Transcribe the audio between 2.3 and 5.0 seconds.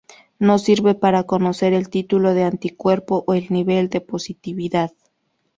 de anticuerpo o el nivel de positividad.